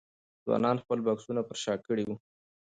[0.43, 2.15] ځوانانو خپل بکسونه پر شا کړي وو.